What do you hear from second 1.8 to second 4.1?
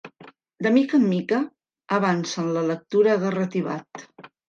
avança en la lectura garratibat.